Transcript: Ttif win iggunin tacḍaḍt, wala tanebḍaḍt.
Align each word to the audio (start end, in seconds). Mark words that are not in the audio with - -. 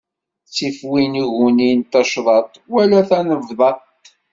Ttif 0.47 0.77
win 0.89 1.13
iggunin 1.23 1.79
tacḍaḍt, 1.91 2.53
wala 2.73 2.99
tanebḍaḍt. 3.09 4.03